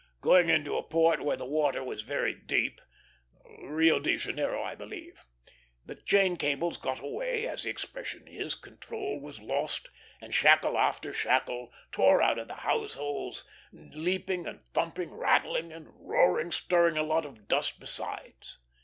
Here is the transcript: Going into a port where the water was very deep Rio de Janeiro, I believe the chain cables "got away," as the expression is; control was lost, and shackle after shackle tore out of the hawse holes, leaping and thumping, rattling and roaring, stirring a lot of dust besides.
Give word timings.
Going 0.19 0.49
into 0.49 0.77
a 0.77 0.81
port 0.81 1.23
where 1.23 1.37
the 1.37 1.45
water 1.45 1.83
was 1.83 2.01
very 2.01 2.33
deep 2.33 2.81
Rio 3.59 3.99
de 3.99 4.17
Janeiro, 4.17 4.59
I 4.63 4.73
believe 4.73 5.23
the 5.85 5.93
chain 5.93 6.37
cables 6.37 6.77
"got 6.77 6.99
away," 7.01 7.45
as 7.47 7.61
the 7.61 7.69
expression 7.69 8.27
is; 8.27 8.55
control 8.55 9.19
was 9.19 9.39
lost, 9.39 9.89
and 10.19 10.33
shackle 10.33 10.75
after 10.75 11.13
shackle 11.13 11.71
tore 11.91 12.19
out 12.19 12.39
of 12.39 12.47
the 12.47 12.55
hawse 12.65 12.95
holes, 12.95 13.45
leaping 13.71 14.47
and 14.47 14.63
thumping, 14.63 15.11
rattling 15.13 15.71
and 15.71 15.87
roaring, 15.99 16.51
stirring 16.51 16.97
a 16.97 17.03
lot 17.03 17.23
of 17.27 17.47
dust 17.47 17.79
besides. 17.79 18.57